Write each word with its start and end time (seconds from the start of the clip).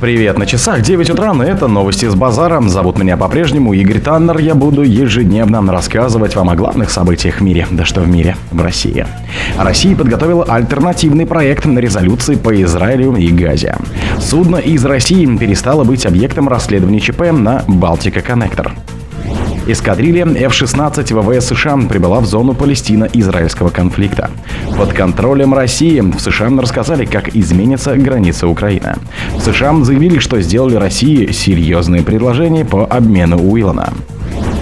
Привет, 0.00 0.38
на 0.38 0.44
часах 0.44 0.82
9 0.82 1.10
утра, 1.10 1.32
и 1.32 1.48
это 1.48 1.68
новости 1.68 2.06
с 2.06 2.14
базара. 2.14 2.60
Зовут 2.60 2.98
меня 2.98 3.16
по-прежнему 3.16 3.72
Игорь 3.72 4.00
Таннер. 4.00 4.38
Я 4.38 4.54
буду 4.54 4.82
ежедневно 4.82 5.62
рассказывать 5.72 6.36
вам 6.36 6.50
о 6.50 6.56
главных 6.56 6.90
событиях 6.90 7.36
в 7.36 7.40
мире. 7.42 7.66
Да 7.70 7.84
что 7.84 8.00
в 8.00 8.08
мире, 8.08 8.36
в 8.50 8.60
России. 8.60 9.06
Россия 9.56 9.96
подготовила 9.96 10.44
альтернативный 10.44 11.26
проект 11.26 11.64
на 11.64 11.78
резолюции 11.78 12.34
по 12.34 12.60
Израилю 12.62 13.14
и 13.14 13.28
Газе. 13.28 13.76
Судно 14.18 14.56
из 14.56 14.84
России 14.84 15.24
перестало 15.36 15.84
быть 15.84 16.04
объектом 16.06 16.48
расследования 16.48 17.00
ЧП 17.00 17.30
на 17.32 17.62
Балтика 17.68 18.20
Коннектор. 18.20 18.72
Эскадрилья 19.66 20.26
F-16 20.26 21.14
ВВС 21.14 21.46
США 21.46 21.78
прибыла 21.88 22.20
в 22.20 22.26
зону 22.26 22.52
Палестино-израильского 22.54 23.70
конфликта. 23.70 24.30
Под 24.76 24.92
контролем 24.92 25.54
России 25.54 26.00
в 26.00 26.20
США 26.20 26.50
рассказали, 26.58 27.06
как 27.06 27.34
изменится 27.34 27.96
граница 27.96 28.46
Украины. 28.46 28.96
В 29.34 29.40
США 29.40 29.74
заявили, 29.82 30.18
что 30.18 30.40
сделали 30.42 30.74
России 30.74 31.32
серьезные 31.32 32.02
предложения 32.02 32.66
по 32.66 32.84
обмену 32.84 33.38
Уиллана. 33.38 33.94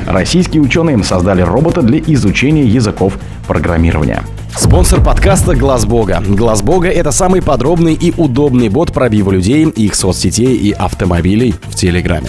Российские 0.06 0.62
ученые 0.62 1.02
создали 1.02 1.42
робота 1.42 1.82
для 1.82 1.98
изучения 1.98 2.64
языков 2.64 3.18
программирования. 3.48 4.22
Спонсор 4.54 5.02
подкаста 5.02 5.56
Глаз 5.56 5.84
Бога. 5.84 6.22
Глаз 6.24 6.62
Бога 6.62 6.88
это 6.88 7.10
самый 7.10 7.42
подробный 7.42 7.94
и 7.94 8.12
удобный 8.16 8.68
бот 8.68 8.92
пробива 8.92 9.32
людей, 9.32 9.64
их 9.64 9.96
соцсетей 9.96 10.54
и 10.54 10.70
автомобилей 10.72 11.54
в 11.70 11.74
Телеграме. 11.74 12.28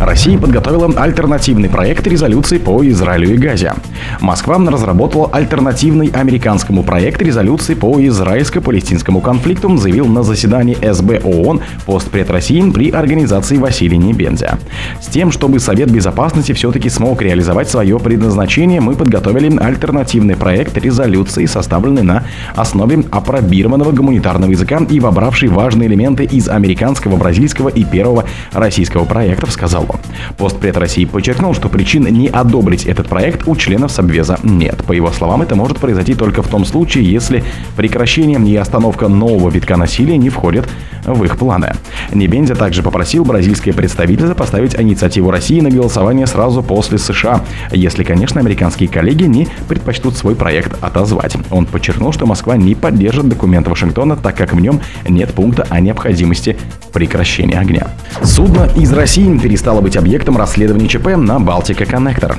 Россия 0.00 0.38
подготовила 0.38 0.90
альтернативный 0.96 1.68
проект 1.68 2.06
резолюции 2.06 2.56
по 2.56 2.82
Израилю 2.88 3.34
и 3.34 3.36
Газе. 3.36 3.74
Москва 4.20 4.56
разработала 4.56 5.28
альтернативный 5.30 6.08
американскому 6.08 6.82
проект 6.82 7.20
резолюции 7.20 7.74
по 7.74 8.00
израильско-палестинскому 8.06 9.20
конфликту, 9.20 9.76
заявил 9.76 10.06
на 10.06 10.22
заседании 10.22 10.74
СБ 10.80 11.20
ООН 11.22 11.60
постпред 11.84 12.30
России 12.30 12.62
при 12.70 12.90
организации 12.90 13.58
Василий 13.58 13.98
Небензя. 13.98 14.58
С 15.02 15.06
тем, 15.08 15.30
чтобы 15.30 15.60
Совет 15.60 15.90
Безопасности 15.90 16.52
все-таки 16.52 16.88
смог 16.88 17.20
реализовать 17.20 17.68
свое 17.68 17.98
предназначение, 17.98 18.80
мы 18.80 18.94
подготовили 18.94 19.54
альтернативный 19.58 20.34
проект 20.34 20.78
резолюции, 20.78 21.44
составленный 21.44 22.02
на 22.02 22.24
основе 22.56 23.04
апробированного 23.10 23.92
гуманитарного 23.92 24.52
языка 24.52 24.80
и 24.88 24.98
вобравший 24.98 25.50
важные 25.50 25.88
элементы 25.90 26.24
из 26.24 26.48
американского, 26.48 27.16
бразильского 27.16 27.68
и 27.68 27.84
первого 27.84 28.24
российского 28.52 29.04
проектов, 29.04 29.52
сказал 29.52 29.89
он. 29.90 30.00
Постпред 30.36 30.76
России 30.76 31.04
подчеркнул, 31.04 31.54
что 31.54 31.68
причин 31.68 32.04
не 32.04 32.28
одобрить 32.28 32.86
этот 32.86 33.08
проект 33.08 33.46
у 33.46 33.56
членов 33.56 33.90
Собвеза 33.90 34.38
нет. 34.42 34.84
По 34.84 34.92
его 34.92 35.10
словам, 35.10 35.42
это 35.42 35.54
может 35.54 35.78
произойти 35.78 36.14
только 36.14 36.42
в 36.42 36.48
том 36.48 36.64
случае, 36.64 37.10
если 37.10 37.44
прекращение 37.76 38.40
и 38.40 38.56
остановка 38.56 39.08
нового 39.08 39.50
витка 39.50 39.76
насилия 39.76 40.16
не 40.16 40.30
входят 40.30 40.68
в 41.04 41.24
их 41.24 41.36
планы. 41.38 41.74
Небензя 42.12 42.54
также 42.54 42.82
попросил 42.82 43.24
бразильское 43.24 43.74
представительство 43.74 44.34
поставить 44.34 44.78
инициативу 44.78 45.30
России 45.30 45.60
на 45.60 45.70
голосование 45.70 46.26
сразу 46.26 46.62
после 46.62 46.98
США, 46.98 47.42
если, 47.72 48.04
конечно, 48.04 48.40
американские 48.40 48.88
коллеги 48.88 49.24
не 49.24 49.48
предпочтут 49.68 50.16
свой 50.16 50.34
проект 50.34 50.76
отозвать. 50.82 51.36
Он 51.50 51.66
подчеркнул, 51.66 52.12
что 52.12 52.26
Москва 52.26 52.56
не 52.56 52.74
поддержит 52.74 53.28
документ 53.28 53.68
Вашингтона, 53.68 54.16
так 54.16 54.36
как 54.36 54.52
в 54.52 54.60
нем 54.60 54.80
нет 55.08 55.32
пункта 55.32 55.66
о 55.70 55.80
необходимости 55.80 56.56
прекращения 56.92 57.58
огня. 57.58 57.88
Судно 58.22 58.68
из 58.76 58.92
России 58.92 59.38
перестало 59.38 59.79
быть 59.80 59.96
объектом 59.96 60.36
расследования 60.36 60.88
ЧП 60.88 61.16
на 61.16 61.38
Балтика 61.38 61.86
Коннектор. 61.86 62.38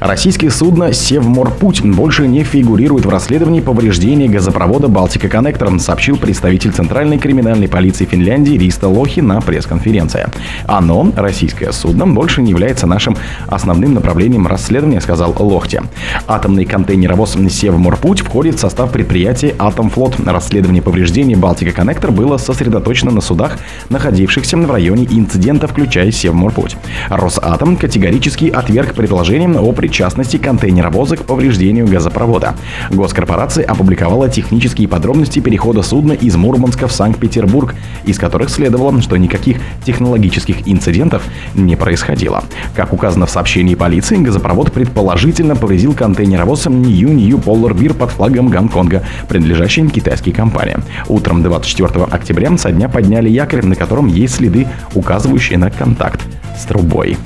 Российское 0.00 0.50
судно 0.50 0.92
«Севморпуть» 0.92 1.82
больше 1.82 2.26
не 2.26 2.42
фигурирует 2.42 3.06
в 3.06 3.08
расследовании 3.08 3.60
повреждения 3.60 4.28
газопровода 4.28 4.88
«Балтика 4.88 5.28
Коннектор», 5.28 5.78
сообщил 5.78 6.16
представитель 6.16 6.72
Центральной 6.72 7.18
криминальной 7.18 7.68
полиции 7.68 8.04
Финляндии 8.04 8.58
Риста 8.58 8.88
Лохи 8.88 9.20
на 9.20 9.40
пресс-конференции. 9.40 10.26
Оно, 10.66 11.12
российское 11.16 11.72
судно, 11.72 12.06
больше 12.06 12.42
не 12.42 12.50
является 12.50 12.86
нашим 12.86 13.16
основным 13.46 13.94
направлением 13.94 14.46
расследования, 14.46 15.00
сказал 15.00 15.34
Лохти. 15.38 15.82
Атомный 16.26 16.64
контейнеровоз 16.64 17.36
«Севморпуть» 17.50 18.20
входит 18.20 18.56
в 18.56 18.60
состав 18.60 18.90
предприятия 18.90 19.54
«Атомфлот». 19.58 20.16
Расследование 20.24 20.82
повреждений 20.82 21.34
«Балтика 21.34 21.72
Коннектор» 21.72 22.10
было 22.10 22.36
сосредоточено 22.38 23.10
на 23.10 23.20
судах, 23.20 23.58
находившихся 23.88 24.56
в 24.56 24.70
районе 24.70 25.06
инцидента, 25.10 25.66
включая 25.66 26.10
«Севморпуть». 26.10 26.76
Росатом 27.08 27.76
категорически 27.76 28.46
отверг 28.46 28.94
предложение 28.94 29.58
о 29.58 29.72
причастности 29.82 30.36
контейнеровоза 30.36 31.16
к 31.16 31.24
повреждению 31.24 31.88
газопровода. 31.88 32.54
Госкорпорация 32.90 33.64
опубликовала 33.64 34.28
технические 34.28 34.86
подробности 34.86 35.40
перехода 35.40 35.82
судна 35.82 36.12
из 36.12 36.36
Мурманска 36.36 36.86
в 36.86 36.92
Санкт-Петербург, 36.92 37.74
из 38.04 38.16
которых 38.16 38.50
следовало, 38.50 39.02
что 39.02 39.16
никаких 39.16 39.56
технологических 39.84 40.68
инцидентов 40.68 41.24
не 41.56 41.74
происходило. 41.74 42.44
Как 42.76 42.92
указано 42.92 43.26
в 43.26 43.30
сообщении 43.30 43.74
полиции, 43.74 44.18
газопровод 44.18 44.70
предположительно 44.70 45.56
повредил 45.56 45.94
контейнеровоз 45.94 46.66
Нью 46.66 47.08
Нью 47.08 47.38
Polar 47.38 47.74
Beer 47.74 47.92
под 47.92 48.12
флагом 48.12 48.50
Гонконга, 48.50 49.02
принадлежащей 49.28 49.88
китайской 49.88 50.30
компании. 50.30 50.76
Утром 51.08 51.42
24 51.42 52.04
октября 52.04 52.56
со 52.56 52.70
дня 52.70 52.88
подняли 52.88 53.28
якорь, 53.28 53.64
на 53.64 53.74
котором 53.74 54.06
есть 54.06 54.36
следы, 54.36 54.68
указывающие 54.94 55.58
на 55.58 55.70
контакт 55.70 56.20
с 56.56 56.64
трубой. 56.64 57.16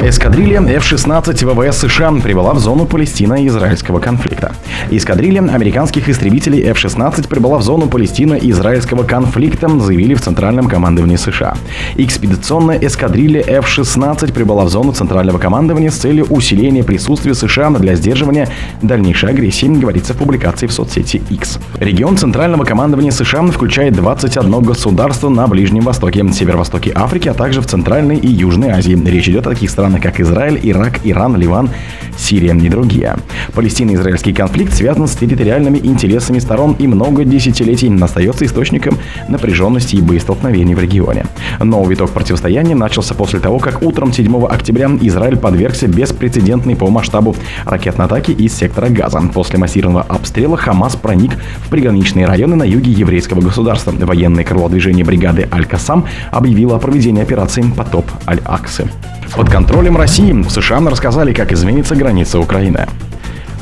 Эскадрилья 0.00 0.62
F-16 0.62 1.44
ВВС 1.44 1.78
США 1.78 1.97
прибыла 1.98 2.54
в 2.54 2.60
зону 2.60 2.86
Палестино-израильского 2.86 3.98
конфликта. 3.98 4.52
Эскадрилья 4.88 5.40
американских 5.40 6.08
истребителей 6.08 6.62
F-16 6.70 7.26
прибыла 7.26 7.58
в 7.58 7.62
зону 7.62 7.88
Палестино-израильского 7.88 9.02
конфликта, 9.02 9.68
заявили 9.80 10.14
в 10.14 10.20
Центральном 10.20 10.68
командовании 10.68 11.16
США. 11.16 11.56
Экспедиционная 11.96 12.78
эскадрилья 12.78 13.42
F-16 13.42 14.32
прибыла 14.32 14.64
в 14.64 14.68
зону 14.68 14.92
Центрального 14.92 15.38
командования 15.38 15.90
с 15.90 15.96
целью 15.96 16.26
усиления 16.26 16.84
присутствия 16.84 17.34
США 17.34 17.70
для 17.70 17.96
сдерживания 17.96 18.48
дальнейшей 18.80 19.30
агрессии, 19.30 19.66
говорится 19.66 20.14
в 20.14 20.18
публикации 20.18 20.68
в 20.68 20.72
соцсети 20.72 21.20
X. 21.30 21.58
Регион 21.80 22.16
Центрального 22.16 22.64
командования 22.64 23.10
США 23.10 23.42
включает 23.48 23.94
21 23.94 24.62
государство 24.62 25.28
на 25.28 25.48
Ближнем 25.48 25.82
Востоке, 25.82 26.24
Северо-Востоке 26.32 26.92
Африки, 26.94 27.28
а 27.28 27.34
также 27.34 27.60
в 27.60 27.66
Центральной 27.66 28.18
и 28.18 28.28
Южной 28.28 28.70
Азии. 28.70 28.94
Речь 28.94 29.28
идет 29.28 29.48
о 29.48 29.50
таких 29.50 29.68
странах, 29.68 30.00
как 30.00 30.20
Израиль, 30.20 30.60
Ирак, 30.62 31.00
Иран, 31.02 31.36
Ливан, 31.36 31.70
Сирия 32.16 32.54
и 32.54 32.68
другие. 32.68 33.16
Палестино-израильский 33.54 34.32
конфликт 34.32 34.74
связан 34.74 35.06
с 35.06 35.16
территориальными 35.16 35.78
интересами 35.78 36.38
сторон 36.38 36.74
и 36.78 36.86
много 36.86 37.24
десятилетий 37.24 37.92
остается 38.00 38.44
источником 38.44 38.98
напряженности 39.28 39.96
и 39.96 40.00
боестолкновений 40.00 40.74
в 40.74 40.80
регионе. 40.80 41.26
Новый 41.60 41.90
виток 41.90 42.10
противостояния 42.10 42.74
начался 42.74 43.14
после 43.14 43.40
того, 43.40 43.58
как 43.58 43.82
утром 43.82 44.12
7 44.12 44.44
октября 44.46 44.90
Израиль 45.00 45.36
подвергся 45.36 45.86
беспрецедентной 45.86 46.76
по 46.76 46.88
масштабу 46.88 47.36
ракетной 47.64 48.06
атаки 48.06 48.30
из 48.32 48.54
сектора 48.54 48.88
Газа. 48.88 49.20
После 49.32 49.58
массированного 49.58 50.04
обстрела 50.08 50.56
Хамас 50.56 50.96
проник 50.96 51.32
в 51.58 51.68
приграничные 51.68 52.26
районы 52.26 52.56
на 52.56 52.64
юге 52.64 52.92
еврейского 52.92 53.40
государства. 53.40 53.92
Военное 53.92 54.44
крыло 54.44 54.68
движения 54.68 55.04
бригады 55.04 55.48
Аль-Касам 55.52 56.06
объявило 56.30 56.76
о 56.76 56.78
проведении 56.78 57.22
операции 57.22 57.62
«Потоп 57.76 58.06
Аль-Аксы». 58.26 58.88
Под 59.36 59.50
контролем 59.50 59.96
России 59.96 60.32
в 60.32 60.50
США 60.50 60.80
рассказали, 60.80 61.32
как 61.32 61.52
изменится 61.52 61.77
граница 61.94 62.38
Украины. 62.38 62.86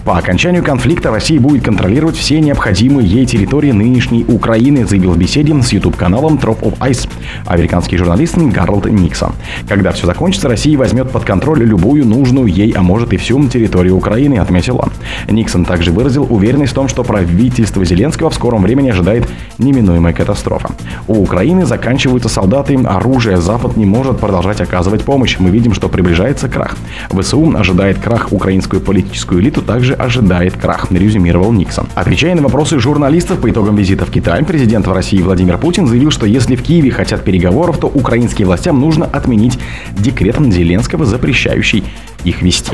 По 0.07 0.19
окончанию 0.19 0.63
конфликта 0.63 1.11
Россия 1.11 1.41
будет 1.41 1.65
контролировать 1.65 2.17
все 2.17 2.39
необходимые 2.39 3.09
ей 3.09 3.27
территории 3.27 3.73
нынешней 3.73 4.25
Украины, 4.25 4.87
заявил 4.87 5.11
в 5.11 5.19
беседе 5.19 5.53
с 5.61 5.73
YouTube-каналом 5.73 6.37
Trop 6.37 6.61
of 6.61 6.79
Ice 6.79 7.09
американский 7.45 7.97
журналист 7.97 8.39
Гарольд 8.39 8.85
Никсон. 8.85 9.33
Когда 9.69 9.91
все 9.91 10.07
закончится, 10.07 10.49
Россия 10.49 10.79
возьмет 10.79 11.11
под 11.11 11.25
контроль 11.25 11.65
любую 11.65 12.07
нужную 12.07 12.47
ей, 12.47 12.71
а 12.71 12.83
может 12.83 13.13
и 13.15 13.17
всю 13.17 13.45
территорию 13.49 13.97
Украины, 13.97 14.39
отметил 14.39 14.79
он. 14.79 14.93
Никсон 15.29 15.65
также 15.65 15.91
выразил 15.91 16.25
уверенность 16.31 16.71
в 16.71 16.77
том, 16.77 16.87
что 16.87 17.03
правительство 17.03 17.85
Зеленского 17.85 18.31
в 18.31 18.35
скором 18.35 18.63
времени 18.63 18.91
ожидает 18.91 19.29
неминуемая 19.59 20.13
катастрофа. 20.13 20.71
У 21.09 21.21
Украины 21.21 21.67
заканчиваются 21.67 22.29
солдаты, 22.29 22.77
оружие, 22.77 23.39
Запад 23.39 23.77
не 23.77 23.87
может 23.87 24.21
продолжать 24.21 24.61
оказывать 24.61 25.03
помощь. 25.03 25.37
Мы 25.41 25.51
видим, 25.51 25.75
что 25.75 25.89
приближается 25.89 26.49
крах. 26.49 26.77
ВСУ 27.11 27.53
ожидает 27.57 27.99
крах 27.99 28.29
украинскую 28.31 28.81
политическую 28.81 29.41
элиту, 29.41 29.63
также 29.63 29.96
ожидает 29.99 30.57
крах, 30.57 30.91
резюмировал 30.91 31.53
Никсон. 31.53 31.89
Отвечая 31.95 32.35
на 32.35 32.43
вопросы 32.43 32.79
журналистов 32.79 33.41
по 33.41 33.51
итогам 33.51 33.77
визита 33.77 34.05
в 34.05 34.11
Китай, 34.11 34.45
президент 34.45 34.87
в 34.87 34.93
России 34.93 35.23
Владимир 35.23 35.59
Путин 35.59 35.87
заявил, 35.87 36.11
что 36.11 36.27
если 36.27 36.57
в 36.57 36.63
Киеве 36.63 36.91
хотят 36.91 37.25
переговоров, 37.25 37.79
то 37.79 37.87
украинским 37.89 38.47
властям 38.47 38.81
нужно 38.81 39.07
отменить 39.07 39.59
декрет 39.93 40.37
Зеленского, 40.37 41.05
запрещающий 41.05 41.85
их 42.25 42.43
вести. 42.43 42.73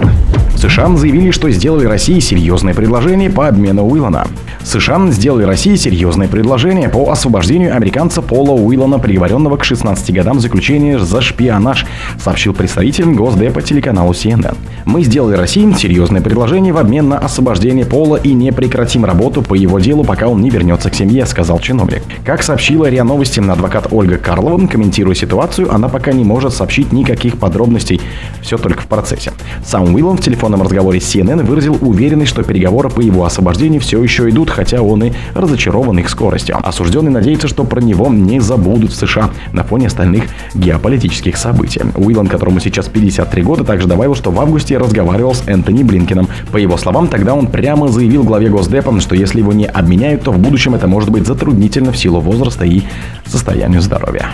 США 0.57 0.97
заявили, 0.97 1.31
что 1.31 1.51
сделали 1.51 1.87
России 1.87 2.19
серьезное 2.21 2.75
предложение 2.75 3.31
по 3.31 3.49
обмену 3.49 3.85
Уиллана. 3.87 4.27
США 4.65 5.11
сделали 5.11 5.45
России 5.45 5.77
серьезное 5.77 6.29
предложение 6.29 6.89
по 6.89 7.11
освобождению 7.11 7.75
американца 7.77 8.23
Пола 8.23 8.53
Уиллана, 8.53 8.99
приговоренного 8.99 9.57
к 9.57 9.65
16 9.65 10.13
годам 10.15 10.41
заключения 10.41 10.99
за 10.99 11.21
шпионаж, 11.21 11.87
сообщил 12.19 12.55
представитель 12.55 13.07
Госдепа 13.13 13.61
телеканалу 13.63 14.13
CNN. 14.13 14.57
Мы 14.85 15.03
сделали 15.03 15.37
России 15.37 15.73
серьезное 15.73 16.21
предложение 16.21 16.73
в 16.73 16.79
обмен 16.79 17.09
на 17.09 17.12
на 17.13 17.19
освобождение 17.19 17.85
Пола 17.85 18.17
и 18.17 18.33
не 18.33 18.53
прекратим 18.53 19.05
работу 19.05 19.43
по 19.43 19.55
его 19.55 19.79
делу, 19.79 20.03
пока 20.03 20.29
он 20.29 20.41
не 20.41 20.49
вернется 20.49 20.89
к 20.89 20.95
семье, 20.95 21.27
сказал 21.27 21.59
чиновник. 21.59 22.03
Как 22.25 22.43
сообщила 22.43 22.89
РИА 22.89 23.05
Новости, 23.05 23.39
адвокат 23.39 23.89
Ольга 23.91 24.17
Карлова, 24.17 24.67
комментируя 24.67 25.15
ситуацию, 25.15 25.73
она 25.75 25.89
пока 25.89 26.13
не 26.13 26.25
может 26.25 26.55
сообщить 26.55 26.91
никаких 26.91 27.37
подробностей, 27.39 28.01
все 28.41 28.57
только 28.57 28.83
в 28.83 28.87
процессе. 28.87 29.33
Сам 29.65 29.95
Уиллан 29.95 30.17
в 30.17 30.23
телефонном 30.23 30.63
разговоре 30.63 31.01
с 31.01 31.15
CNN 31.15 31.45
выразил 31.45 31.77
уверенность, 31.83 32.31
что 32.31 32.43
переговоры 32.43 32.89
по 32.89 33.01
его 33.01 33.27
освобождению 33.27 33.83
все 33.83 34.03
еще 34.03 34.29
идут, 34.31 34.49
хотя 34.49 34.81
он 34.81 35.05
и 35.05 35.13
разочарован 35.35 35.99
их 35.99 36.09
скоростью. 36.09 36.57
Осужденный 36.63 37.11
надеется, 37.11 37.47
что 37.47 37.65
про 37.65 37.81
него 37.81 38.09
не 38.09 38.41
забудут 38.41 38.93
в 38.93 38.97
США 38.97 39.31
на 39.53 39.65
фоне 39.65 39.89
остальных 39.89 40.25
геополитических 40.55 41.37
событий. 41.37 41.83
Уиллан, 41.95 42.29
которому 42.29 42.61
сейчас 42.61 42.89
53 42.89 43.43
года, 43.43 43.65
также 43.65 43.87
добавил, 43.87 44.15
что 44.15 44.31
в 44.31 44.41
августе 44.41 44.79
разговаривал 44.79 45.35
с 45.35 45.47
Энтони 45.47 45.83
Блинкином. 45.83 46.29
По 46.51 46.57
его 46.57 46.79
словам, 46.79 47.02
тогда 47.09 47.35
он 47.35 47.47
прямо 47.47 47.89
заявил 47.89 48.25
главе 48.25 48.49
Госдепа, 48.49 48.99
что 49.01 49.15
если 49.15 49.39
его 49.39 49.53
не 49.53 49.67
обменяют, 49.67 50.23
то 50.23 50.33
в 50.33 50.39
будущем 50.39 50.75
это 50.75 50.87
может 50.87 51.11
быть 51.11 51.27
затруднительно 51.27 51.93
в 51.93 51.97
силу 51.97 52.21
возраста 52.21 52.65
и 52.65 52.83
состоянию 53.25 53.81
здоровья. 53.81 54.27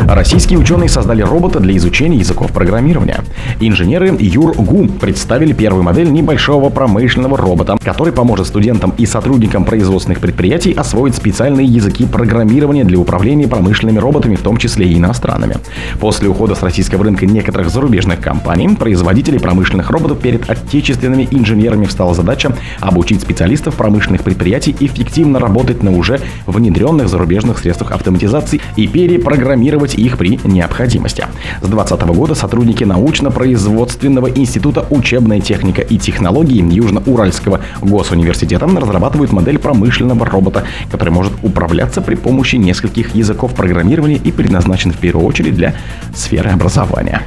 Российские 0.00 0.58
ученые 0.58 0.88
создали 0.88 1.22
робота 1.22 1.60
для 1.60 1.76
изучения 1.76 2.18
языков 2.18 2.52
программирования. 2.52 3.20
Инженеры 3.60 4.16
ЮрГУ 4.18 4.88
представили 5.00 5.52
первую 5.52 5.82
модель 5.82 6.10
небольшого 6.10 6.70
промышленного 6.70 7.36
робота, 7.36 7.76
который 7.82 8.12
поможет 8.12 8.46
студентам 8.46 8.92
и 8.96 9.06
сотрудникам 9.06 9.64
производственных 9.64 10.20
предприятий 10.20 10.72
освоить 10.72 11.14
специальные 11.14 11.66
языки 11.66 12.06
программирования 12.06 12.84
для 12.84 12.98
управления 12.98 13.48
промышленными 13.48 13.98
роботами, 13.98 14.36
в 14.36 14.42
том 14.42 14.56
числе 14.56 14.86
и 14.86 14.98
иностранными. 14.98 15.56
После 16.00 16.28
ухода 16.28 16.54
с 16.54 16.62
российского 16.62 17.04
рынка 17.04 17.26
некоторых 17.26 17.70
зарубежных 17.70 18.20
компаний, 18.20 18.68
производителей 18.74 19.38
промышленных 19.38 19.90
роботов 19.90 20.18
перед 20.20 20.48
отечественными 20.48 21.28
инженерами 21.30 21.86
встала 21.86 22.14
задача 22.14 22.56
обучить 22.80 23.20
специалистов 23.20 23.74
промышленных 23.74 24.22
предприятий 24.22 24.74
эффективно 24.78 25.38
работать 25.38 25.82
на 25.82 25.92
уже 25.92 26.20
внедренных 26.46 27.08
зарубежных 27.08 27.58
средствах 27.58 27.92
автоматизации 27.92 28.60
и 28.76 28.86
перепрограммировать 28.86 29.81
использовать 29.82 29.94
их 29.94 30.18
при 30.18 30.38
необходимости. 30.44 31.24
С 31.60 31.66
2020 31.68 32.02
года 32.16 32.34
сотрудники 32.34 32.84
научно-производственного 32.84 34.30
института 34.30 34.86
учебная 34.90 35.40
техника 35.40 35.82
и 35.82 35.98
технологии 35.98 36.62
Южно-Уральского 36.62 37.60
госуниверситета 37.80 38.66
разрабатывают 38.66 39.32
модель 39.32 39.58
промышленного 39.58 40.26
робота, 40.26 40.64
который 40.90 41.10
может 41.10 41.32
управляться 41.42 42.00
при 42.00 42.14
помощи 42.14 42.56
нескольких 42.56 43.14
языков 43.14 43.54
программирования 43.54 44.16
и 44.16 44.32
предназначен 44.32 44.92
в 44.92 44.98
первую 44.98 45.26
очередь 45.26 45.54
для 45.54 45.74
сферы 46.14 46.50
образования. 46.50 47.22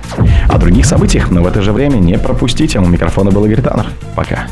О 0.50 0.58
других 0.58 0.86
событиях, 0.86 1.32
но 1.32 1.42
в 1.42 1.48
это 1.48 1.62
же 1.62 1.72
время 1.72 1.98
не 1.98 2.18
пропустите. 2.18 2.80
У 2.80 2.86
микрофона 2.86 3.32
был 3.32 3.46
Игорь 3.46 3.62
Таннер. 3.62 3.88
Пока. 4.16 4.48